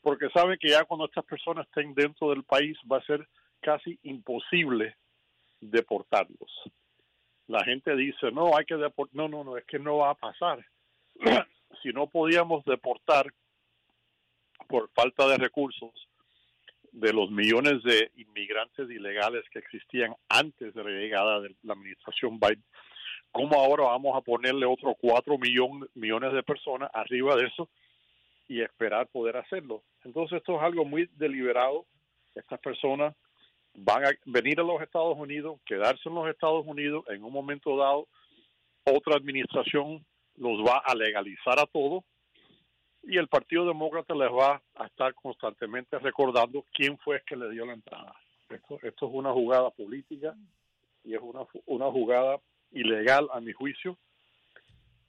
[0.01, 3.29] porque sabe que ya cuando estas personas estén dentro del país va a ser
[3.61, 4.97] casi imposible
[5.61, 6.51] deportarlos.
[7.49, 9.17] La gente dice, no, hay que deportar.
[9.17, 10.65] No, no, no, es que no va a pasar.
[11.83, 13.33] si no podíamos deportar
[14.69, 16.08] por falta de recursos
[17.01, 22.39] de los millones de inmigrantes ilegales que existían antes de la llegada de la administración
[22.41, 22.65] Biden,
[23.31, 27.69] ¿cómo ahora vamos a ponerle otros cuatro millones de personas arriba de eso
[28.49, 29.83] y esperar poder hacerlo?
[30.05, 31.85] Entonces esto es algo muy deliberado.
[32.35, 33.15] Estas personas
[33.75, 37.77] van a venir a los Estados Unidos, quedarse en los Estados Unidos, en un momento
[37.77, 38.09] dado,
[38.85, 40.05] otra administración
[40.37, 42.05] los va a legalizar a todos
[43.03, 47.51] y el Partido Demócrata les va a estar constantemente recordando quién fue el que le
[47.51, 48.15] dio la entrada.
[48.49, 50.35] Esto, esto es una jugada política
[51.05, 52.39] y es una, una jugada
[52.71, 53.97] ilegal a mi juicio,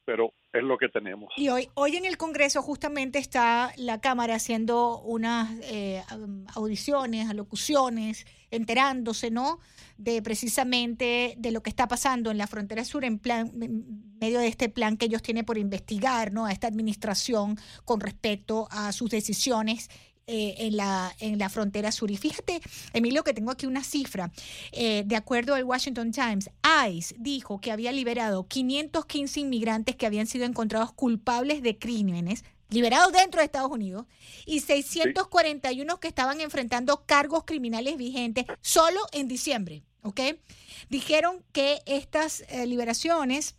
[0.10, 1.32] pero es lo que tenemos.
[1.38, 6.02] Y hoy, hoy en el Congreso justamente está la Cámara haciendo unas eh,
[6.56, 9.60] audiciones, alocuciones, enterándose, ¿no?
[10.00, 13.52] De precisamente de lo que está pasando en la frontera sur en plan
[14.20, 16.48] medio de este plan que ellos tienen por investigar, ¿no?
[16.48, 19.90] A esta administración con respecto a sus decisiones
[20.32, 22.12] eh, en, la, en la frontera sur.
[22.12, 22.62] Y fíjate,
[22.94, 24.32] Emilio, que tengo aquí una cifra.
[24.72, 26.52] Eh, de acuerdo al Washington Times,
[26.88, 33.12] ICE dijo que había liberado 515 inmigrantes que habían sido encontrados culpables de crímenes liberados
[33.12, 34.06] dentro de Estados Unidos
[34.46, 40.22] y 641 que estaban enfrentando cargos criminales vigentes solo en diciembre, ¿ok?
[40.90, 43.56] Dijeron que estas eh, liberaciones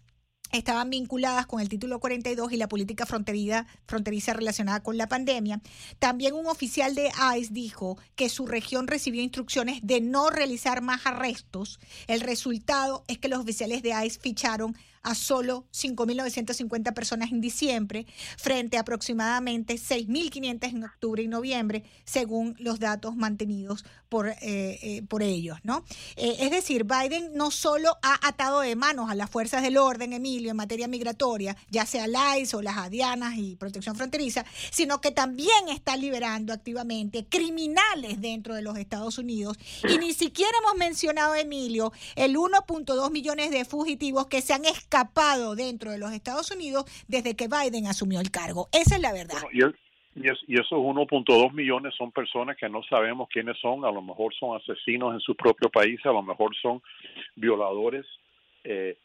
[0.52, 5.60] estaban vinculadas con el título 42 y la política fronteriza, fronteriza relacionada con la pandemia.
[5.98, 11.06] También un oficial de ICE dijo que su región recibió instrucciones de no realizar más
[11.06, 11.80] arrestos.
[12.06, 18.06] El resultado es que los oficiales de ICE ficharon a solo 5.950 personas en diciembre,
[18.36, 25.02] frente a aproximadamente 6.500 en octubre y noviembre, según los datos mantenidos por, eh, eh,
[25.08, 25.58] por ellos.
[25.62, 25.84] ¿no?
[26.16, 30.12] Eh, es decir, Biden no solo ha atado de manos a las fuerzas del orden,
[30.12, 35.00] Emilio, en materia migratoria, ya sea la ICE o las ADIANAS y protección fronteriza, sino
[35.00, 39.56] que también está liberando activamente criminales dentro de los Estados Unidos.
[39.88, 44.89] Y ni siquiera hemos mencionado, Emilio, el 1.2 millones de fugitivos que se han escapado
[45.56, 48.68] dentro de los Estados Unidos desde que Biden asumió el cargo.
[48.72, 49.38] Esa es la verdad.
[49.52, 54.34] Y, y, esos 1.2 millones son personas que no sabemos quiénes son, a lo mejor
[54.34, 56.82] son asesinos en su propio país, a lo mejor son
[57.36, 58.04] violadores.
[58.64, 58.96] Eh,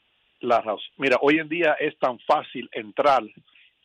[0.41, 0.63] la
[0.98, 3.24] Mira, hoy en día es tan fácil entrar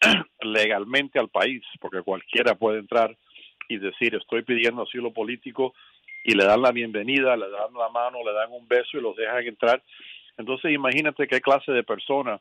[0.43, 3.17] legalmente al país, porque cualquiera puede entrar
[3.69, 5.75] y decir estoy pidiendo asilo político
[6.25, 9.17] y le dan la bienvenida, le dan la mano, le dan un beso y los
[9.17, 9.83] dejan entrar
[10.41, 12.41] entonces imagínate qué clase de persona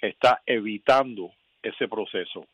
[0.00, 1.30] está evitando
[1.62, 2.46] ese proceso.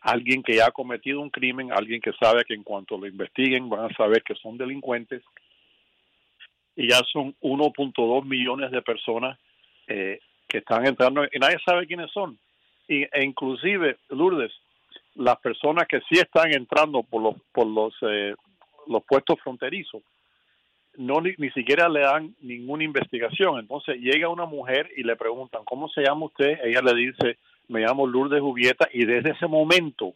[0.00, 3.68] Alguien que ya ha cometido un crimen, alguien que sabe que en cuanto lo investiguen
[3.68, 5.22] van a saber que son delincuentes.
[6.76, 9.38] Y ya son 1.2 millones de personas
[9.88, 12.38] eh, que están entrando y nadie sabe quiénes son.
[12.86, 14.52] Y, e inclusive, Lourdes,
[15.14, 18.34] las personas que sí están entrando por los, por los, eh,
[18.86, 20.02] los puestos fronterizos,
[20.96, 23.58] no ni, ni, siquiera le dan ninguna investigación.
[23.58, 26.58] Entonces llega una mujer y le preguntan, ¿cómo se llama usted?
[26.64, 30.14] Ella le dice, me llamo Lourdes Jubieta y desde ese momento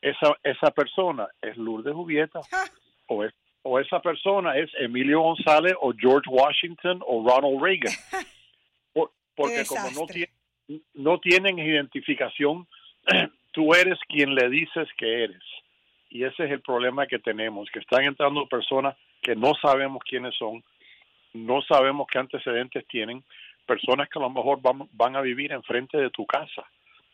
[0.00, 2.40] esa, esa persona es Lourdes Jubieta
[3.06, 3.32] o, es,
[3.62, 7.94] o esa persona es Emilio González o George Washington o Ronald Reagan.
[9.40, 10.32] porque como no, tiene,
[10.94, 12.66] no tienen identificación,
[13.52, 15.42] tú eres quien le dices que eres.
[16.10, 20.34] Y ese es el problema que tenemos, que están entrando personas que no sabemos quiénes
[20.36, 20.62] son,
[21.32, 23.22] no sabemos qué antecedentes tienen,
[23.66, 26.64] personas que a lo mejor van, van a vivir enfrente de tu casa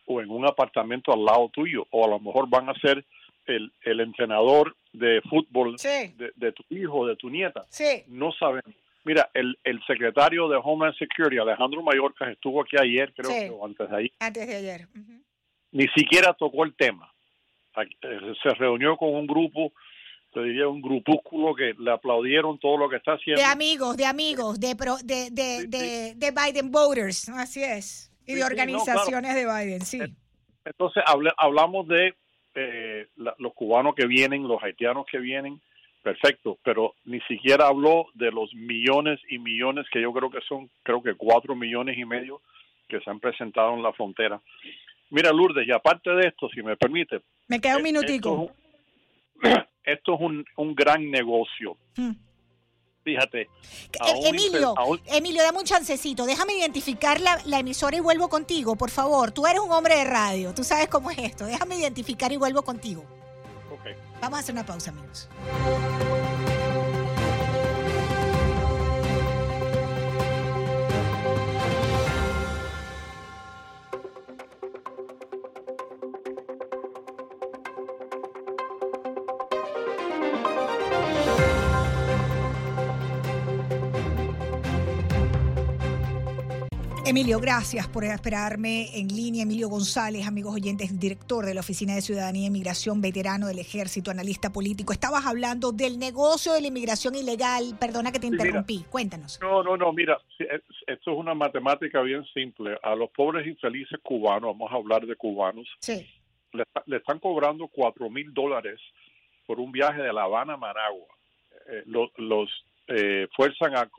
[0.05, 3.03] o en un apartamento al lado tuyo, o a lo mejor van a ser
[3.45, 7.65] el, el entrenador de fútbol de, tu hijo, de tu nieta.
[8.07, 8.73] No sabemos.
[9.03, 13.89] Mira, el, el secretario de Homeland Security, Alejandro Mayorkas, estuvo aquí ayer, creo que antes
[13.89, 14.11] de ayer.
[14.19, 14.87] Antes de ayer.
[15.71, 17.11] Ni siquiera tocó el tema.
[17.77, 19.71] Eh, se reunió con un grupo
[20.37, 23.41] te diría un grupúsculo que le aplaudieron todo lo que está haciendo.
[23.41, 29.33] De amigos, de amigos, de de, de, de, Biden voters, así es, y de organizaciones
[29.33, 29.99] de Biden, sí.
[30.63, 31.03] Entonces
[31.37, 32.13] hablamos de
[32.53, 35.59] eh, los cubanos que vienen, los haitianos que vienen,
[36.03, 40.69] perfecto, pero ni siquiera habló de los millones y millones que yo creo que son,
[40.83, 42.41] creo que cuatro millones y medio
[42.87, 44.39] que se han presentado en la frontera.
[45.09, 47.21] Mira, Lourdes, y aparte de esto, si me permite.
[47.47, 48.51] Me queda un eh, minutico.
[49.41, 51.77] esto es un, un gran negocio.
[51.95, 52.11] Hmm.
[53.03, 53.41] Fíjate.
[53.41, 53.49] Eh,
[54.25, 56.25] Emilio, Emilio, dame un chancecito.
[56.25, 59.31] Déjame identificar la, la, emisora y vuelvo contigo, por favor.
[59.31, 61.45] Tú eres un hombre de radio, tú sabes cómo es esto.
[61.45, 63.05] Déjame identificar y vuelvo contigo.
[63.79, 63.95] Okay.
[64.19, 65.29] Vamos a hacer una pausa, amigos.
[87.17, 89.41] Emilio, gracias por esperarme en línea.
[89.41, 94.11] Emilio González, amigos oyentes, director de la Oficina de Ciudadanía e Inmigración, veterano del Ejército,
[94.11, 94.93] analista político.
[94.93, 97.75] Estabas hablando del negocio de la inmigración ilegal.
[97.79, 98.85] Perdona que te interrumpí.
[98.91, 99.39] Cuéntanos.
[99.41, 99.91] No, no, no.
[99.93, 102.77] Mira, esto es una matemática bien simple.
[102.83, 106.07] A los pobres infelices cubanos, vamos a hablar de cubanos, sí.
[106.53, 108.79] le, están cobrando cuatro mil dólares
[109.47, 111.07] por un viaje de La Habana a Managua.
[111.67, 112.47] Eh, los, los
[112.87, 113.89] eh, fuerzan a,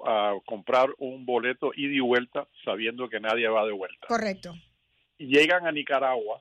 [0.47, 4.07] comprar un boleto ida y vuelta sabiendo que nadie va de vuelta.
[4.07, 4.55] Correcto.
[5.19, 6.41] Llegan a Nicaragua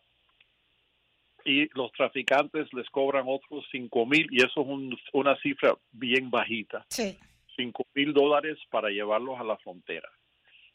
[1.43, 6.85] y los traficantes les cobran otros cinco mil y eso es una cifra bien bajita.
[6.89, 7.17] Sí.
[7.55, 10.09] Cinco mil dólares para llevarlos a la frontera.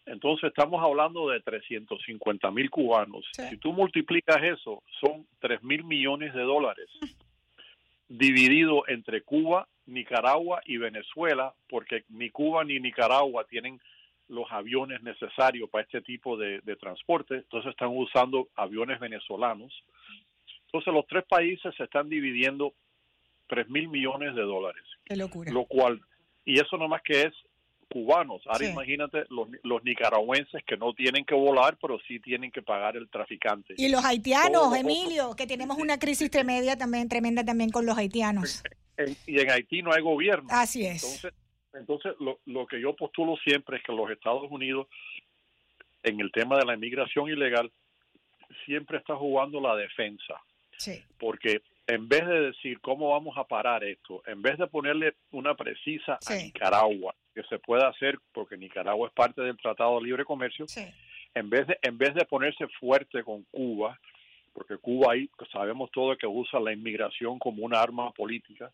[0.04, 3.24] Entonces estamos hablando de 350 mil cubanos.
[3.32, 6.88] Si tú multiplicas eso, son 3 mil millones de dólares
[8.08, 13.80] dividido entre Cuba Nicaragua y Venezuela, porque ni Cuba ni Nicaragua tienen
[14.28, 19.72] los aviones necesarios para este tipo de, transporte, entonces están usando aviones venezolanos.
[20.66, 22.72] Entonces los tres países se están dividiendo
[23.48, 24.82] 3 mil millones de dólares.
[25.04, 25.52] Qué locura.
[25.52, 26.00] Lo cual,
[26.44, 27.34] y eso nomás que es
[27.92, 28.42] cubanos.
[28.46, 32.96] Ahora imagínate los, los, nicaragüenses que no tienen que volar, pero sí tienen que pagar
[32.96, 33.74] el traficante.
[33.76, 38.62] Y los haitianos, Emilio, que tenemos una crisis tremenda también, tremenda también con los haitianos.
[39.26, 40.48] y en Haití no hay gobierno.
[40.50, 41.02] Así es.
[41.04, 41.32] Entonces,
[41.74, 44.86] entonces lo, lo que yo postulo siempre es que los Estados Unidos,
[46.02, 47.70] en el tema de la inmigración ilegal,
[48.64, 50.40] siempre está jugando la defensa.
[50.76, 51.02] Sí.
[51.18, 55.54] Porque en vez de decir cómo vamos a parar esto, en vez de ponerle una
[55.54, 60.24] precisa a Nicaragua, que se pueda hacer porque Nicaragua es parte del Tratado de Libre
[60.24, 60.66] Comercio,
[61.34, 63.98] en vez de en vez de ponerse fuerte con Cuba,
[64.52, 68.70] porque Cuba ahí sabemos todo que usa la inmigración como una arma política,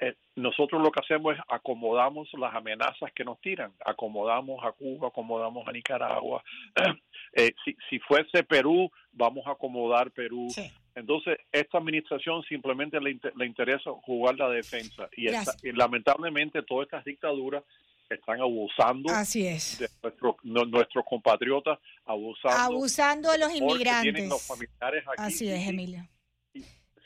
[0.00, 5.08] eh, nosotros lo que hacemos es acomodamos las amenazas que nos tiran, acomodamos a Cuba,
[5.08, 6.42] acomodamos a Nicaragua.
[7.34, 10.48] Eh, si, si fuese Perú, vamos a acomodar Perú.
[10.94, 15.10] Entonces, esta administración simplemente le, le interesa jugar la defensa.
[15.14, 17.62] Y, y lamentablemente todas estas dictaduras
[18.14, 19.78] están abusando Así es.
[19.78, 19.90] de
[20.42, 24.28] nuestros compatriotas, abusando, abusando de los inmigrantes.
[24.28, 26.08] Los familiares aquí, Así es, Emilio.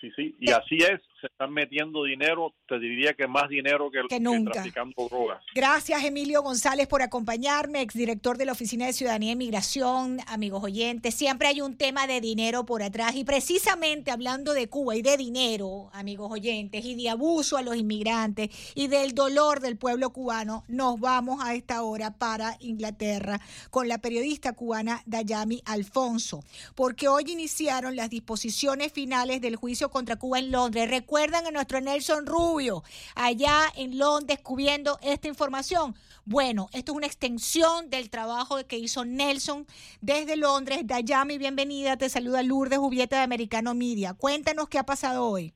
[0.00, 4.00] Sí, sí, y así es, se están metiendo dinero, te diría que más dinero que,
[4.08, 4.50] que nunca.
[4.50, 5.40] traficando drogas.
[5.54, 11.14] Gracias, Emilio González, por acompañarme, exdirector de la Oficina de Ciudadanía y Migración, amigos oyentes.
[11.14, 15.16] Siempre hay un tema de dinero por atrás y precisamente hablando de Cuba y de
[15.16, 20.64] dinero, amigos oyentes, y de abuso a los inmigrantes y del dolor del pueblo cubano,
[20.66, 26.42] nos vamos a esta hora para Inglaterra con la periodista cubana Dayami Alfonso,
[26.74, 30.90] porque hoy iniciaron las disposiciones finales del juicio contra Cuba en Londres.
[31.12, 32.84] Recuerdan a nuestro Nelson Rubio
[33.14, 35.92] allá en Londres cubriendo esta información.
[36.24, 39.66] Bueno, esto es una extensión del trabajo que hizo Nelson
[40.00, 40.86] desde Londres.
[40.86, 41.98] Dayami, bienvenida.
[41.98, 44.14] Te saluda Lourdes Jubieta de Americano Media.
[44.14, 45.52] Cuéntanos qué ha pasado hoy.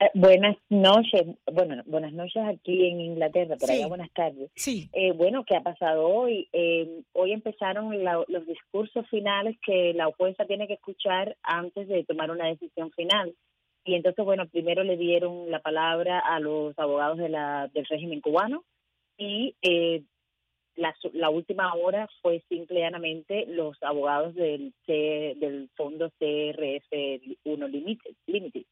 [0.00, 1.22] Eh, buenas noches,
[1.52, 4.50] bueno, buenas noches aquí en Inglaterra, pero allá buenas tardes.
[4.54, 4.88] Sí.
[4.94, 6.48] Eh, bueno, ¿qué ha pasado hoy?
[6.54, 12.30] Eh, hoy empezaron los discursos finales que la jueza tiene que escuchar antes de tomar
[12.30, 13.34] una decisión final.
[13.84, 18.20] Y entonces, bueno, primero le dieron la palabra a los abogados de la, del régimen
[18.20, 18.64] cubano
[19.18, 19.54] y
[20.76, 28.14] la, la última hora fue simplemente los abogados del, C, del fondo CRF1 Limited.
[28.26, 28.64] Limited.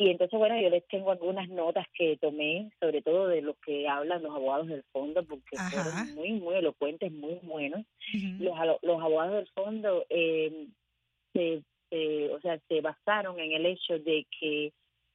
[0.00, 3.88] Y entonces, bueno, yo les tengo algunas notas que tomé, sobre todo de lo que
[3.88, 7.84] hablan los abogados del fondo, porque fueron muy, muy elocuentes, muy buenos.
[8.38, 10.68] los, los abogados del fondo eh,
[11.32, 14.72] se, o sea, se basaron en el hecho de que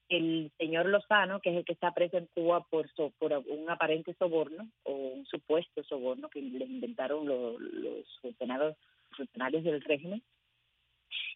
[0.09, 4.13] el señor Lozano, que es el que está preso en Cuba por, por un aparente
[4.15, 8.76] soborno o un supuesto soborno que le inventaron los, los funcionarios,
[9.15, 10.21] funcionarios del régimen,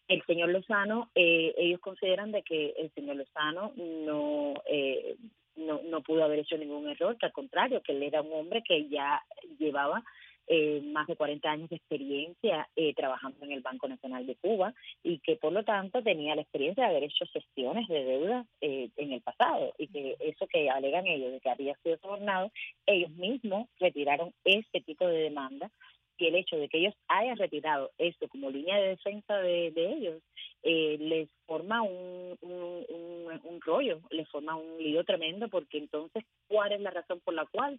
[0.08, 5.16] el señor Lozano, eh, ellos consideran de que el señor Lozano no, eh,
[5.56, 8.62] no, no pudo haber hecho ningún error, que al contrario, que él era un hombre
[8.66, 9.22] que ya
[9.58, 10.02] llevaba
[10.48, 14.72] eh, más de 40 años de experiencia trabajando en el Banco Nacional de Cuba
[15.02, 19.12] y que por lo tanto tenía la experiencia de haber hecho sesiones de deuda en
[19.12, 22.50] el pasado y que eso que alegan ellos de que había sido sobornado,
[22.86, 25.70] ellos mismos retiraron ese tipo de demanda
[26.18, 30.20] y el hecho de que ellos hayan retirado esto como línea de defensa de, ellos
[30.62, 36.80] eh, les forma un, un, rollo, les forma un lío tremendo porque entonces, ¿cuál es
[36.80, 37.78] la razón por la cual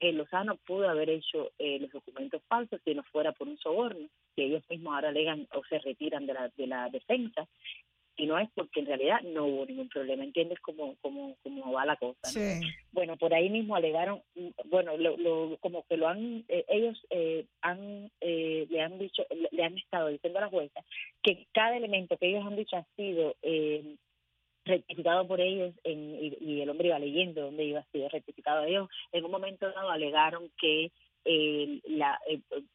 [0.00, 4.08] eh, Lozano pudo haber hecho eh, los documentos falsos si no fuera por un soborno?
[4.34, 7.46] Que ellos mismos ahora alegan o se retiran de la, de la defensa
[8.20, 10.22] y no es porque en realidad no hubo ningún problema.
[10.22, 12.60] ¿Entiendes cómo, cómo, cómo va la cosa?
[12.92, 14.20] Bueno, por ahí mismo alegaron,
[14.66, 19.64] bueno, lo, como que lo han, eh, ellos eh, han, eh, le han dicho, le
[19.64, 20.84] han estado diciendo a la jueza
[21.22, 23.34] que cada elemento que ellos han dicho ha sido
[24.64, 28.64] rectificado por ellos en, y, el hombre iba leyendo dónde iba a ser rectificado.
[28.64, 30.90] Ellos en un momento dado alegaron que
[31.24, 32.18] la,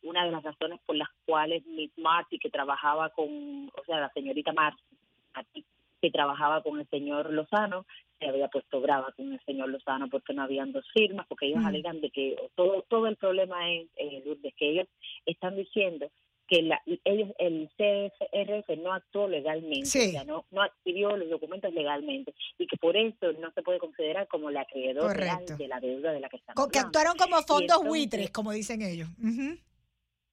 [0.04, 4.12] una de las razones por las cuales Miss Marty, que trabajaba con, o sea, la
[4.14, 5.66] señorita Marty,
[6.02, 7.86] que trabajaba con el señor Lozano,
[8.20, 11.62] se había puesto brava con el señor Lozano porque no habían dos firmas, porque ellos
[11.62, 11.66] mm.
[11.66, 14.24] alegan de que todo todo el problema es, eh,
[14.58, 14.88] que ellos
[15.26, 16.10] están diciendo
[16.48, 21.74] que la, ellos el CFRF no actuó legalmente, o sea, no, no adquirió los documentos
[21.74, 25.80] legalmente y que por eso no se puede considerar como la acreedor real de la
[25.80, 29.10] deuda de la que estamos Que actuaron como fondos buitres, como dicen ellos.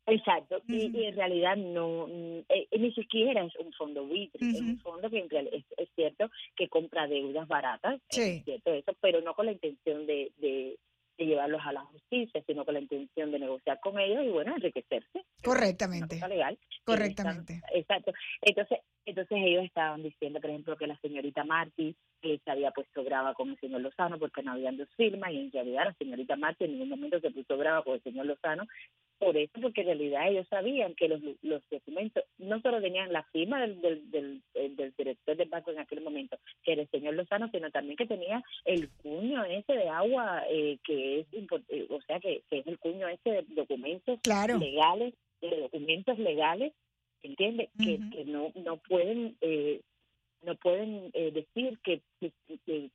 [0.06, 2.08] Exacto, y, en realidad no,
[2.48, 7.06] eh, ni siquiera es un fondo buitre, es un fondo que es, cierto que compra
[7.06, 10.76] deudas baratas, es cierto eso, pero no con la intención de, de,
[11.18, 15.24] llevarlos a la justicia, sino con la intención de negociar con ellos y bueno, enriquecerse.
[15.42, 16.20] Correctamente.
[16.28, 16.58] legal.
[16.84, 17.60] Correctamente.
[17.72, 18.12] Exacto.
[18.40, 23.04] Entonces, Entonces ellos estaban diciendo, por ejemplo, que la señorita Martí eh, se había puesto
[23.04, 26.36] brava con el señor Lozano porque no habían dos firmas y en realidad la señorita
[26.36, 28.66] Martí en ningún momento se puso brava con el señor Lozano
[29.22, 33.22] por eso, porque en realidad ellos sabían que los, los documentos no solo tenían la
[33.24, 37.14] firma del, del, del, del director del banco en aquel momento, que era el señor
[37.14, 42.00] Lozano, sino también que tenía el cuño ese de agua, eh, que es, eh, o
[42.02, 46.72] sea, que, que, es el cuño ese de documentos legales, de documentos legales
[47.22, 49.80] entiende que, que no no pueden eh,
[50.43, 52.32] no pueden eh, decir que, que,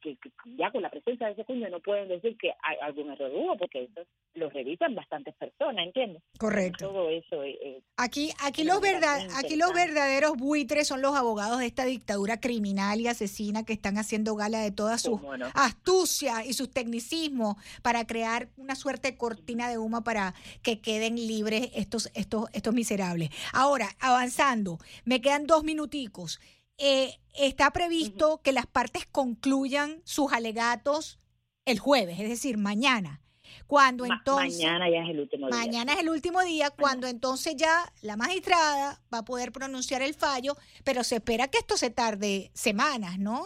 [0.02, 0.18] que,
[0.58, 3.58] ya con la presencia de ese cuño no pueden decir que hay algún error hubo
[3.58, 4.02] porque eso
[4.34, 6.90] lo revisan bastantes personas entiendes correcto.
[6.90, 11.66] Todo eso eh, aquí aquí los verdad aquí los verdaderos buitres son los abogados de
[11.68, 15.20] esta dictadura criminal y asesina que están haciendo gala de toda su
[15.54, 20.34] astucia y sus tecnicismos para crear una suerte de cortina de humo para
[20.64, 23.30] que queden libres estos estos estos miserables.
[23.54, 26.40] Ahora avanzando me quedan dos minuticos
[26.78, 31.20] eh, está previsto que las partes concluyan sus alegatos
[31.66, 33.22] el jueves, es decir, mañana.
[33.66, 34.64] Cuando entonces.
[34.64, 35.58] Mañana ya es el último día.
[35.58, 40.14] Mañana es el último día, cuando entonces ya la magistrada va a poder pronunciar el
[40.14, 40.56] fallo,
[40.86, 43.44] pero se espera que esto se tarde semanas, ¿no?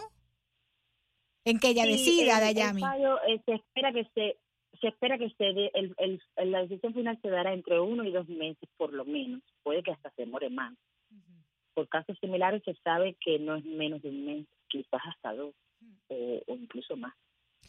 [1.44, 2.82] En que ella decida, Dayami.
[2.82, 4.38] El fallo eh, se espera que se.
[4.80, 6.20] Se espera que se el, el,
[6.50, 9.40] la decisión final se dará entre uno y dos meses, por lo menos.
[9.62, 10.74] Puede que hasta se demore más
[11.74, 15.54] por casos similares se sabe que no es menos de un mes, quizás hasta dos
[16.08, 17.14] eh, o incluso más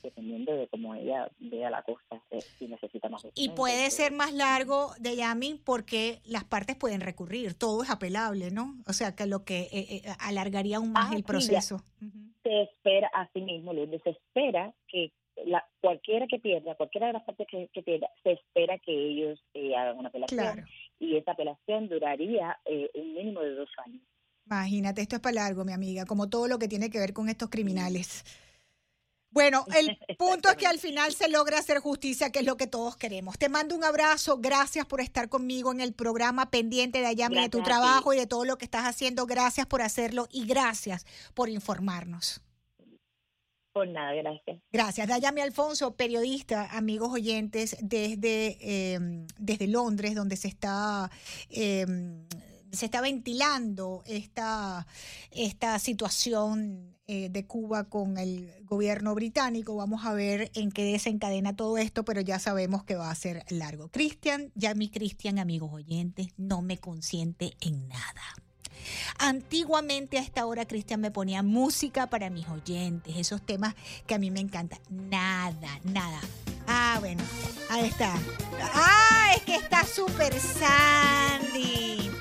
[0.04, 3.26] dependiendo de cómo ella vea la cosa, eh, si necesita más.
[3.36, 8.52] Y puede ser más largo de Yami porque las partes pueden recurrir, todo es apelable,
[8.52, 8.76] ¿no?
[8.86, 11.82] O sea, que lo que eh, alargaría aún más ah, el proceso.
[12.44, 15.14] Se espera, así mismo, se espera que
[15.46, 19.40] la, cualquiera que pierda, cualquiera de las partes que, pierda, se espera que ellos
[19.78, 20.66] hagan una apelación
[21.00, 24.02] y esa apelación duraría eh, un mínimo de dos años.
[24.46, 27.30] Imagínate, esto es para largo, mi amiga, como todo lo que tiene que ver con
[27.30, 28.24] estos criminales.
[29.34, 32.68] Bueno, el punto es que al final se logra hacer justicia, que es lo que
[32.68, 33.38] todos queremos.
[33.38, 37.50] Te mando un abrazo, gracias por estar conmigo en el programa pendiente de Ayami, de
[37.50, 39.26] tu trabajo y de todo lo que estás haciendo.
[39.26, 42.43] Gracias por hacerlo y gracias por informarnos.
[43.74, 44.60] Por nada, gracias.
[44.72, 45.08] Gracias.
[45.08, 51.10] Dayami Alfonso, periodista, amigos oyentes, desde, em, desde Londres, donde se está,
[51.50, 52.24] em,
[52.72, 54.86] se está ventilando esta,
[55.32, 59.76] esta situación eh, de Cuba con el gobierno británico.
[59.76, 63.44] Vamos a ver en qué desencadena todo esto, pero ya sabemos que va a ser
[63.50, 63.90] largo.
[63.90, 68.22] Cristian, ya mi Cristian, amigos oyentes, no me consiente en nada.
[69.18, 73.76] Antiguamente a esta hora Cristian me ponía música para mis oyentes, esos temas
[74.08, 74.80] que a mí me encantan.
[74.90, 76.20] Nada, nada.
[76.68, 77.24] Ah, bueno,
[77.70, 78.14] ahí está.
[78.74, 82.12] Ah, es que está Super Sandy.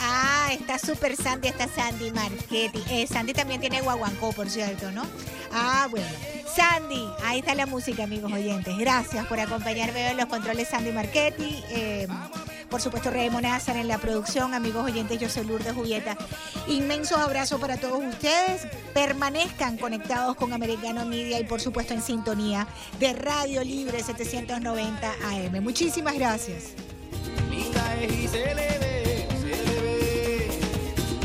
[0.00, 2.82] Ah, está Super Sandy, está Sandy Marchetti.
[2.90, 5.02] Eh, Sandy también tiene guaguancó, por cierto, ¿no?
[5.52, 6.08] Ah, bueno.
[6.54, 8.76] Sandy, ahí está la música, amigos oyentes.
[8.76, 11.62] Gracias por acompañarme en los controles Sandy Marchetti.
[11.70, 12.08] Eh,
[12.70, 14.54] por supuesto, Remo Nazar en la producción.
[14.54, 16.16] Amigos oyentes, yo soy Lourdes Jubieta.
[16.68, 18.68] Inmensos abrazos para todos ustedes.
[18.94, 22.68] Permanezcan conectados con Americano Media y, por supuesto, en sintonía
[23.00, 25.60] de Radio Libre 790 AM.
[25.62, 26.74] Muchísimas gracias.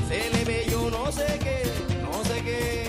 [0.07, 1.63] Se le ve, yo no sé qué,
[2.03, 2.84] no sé qué.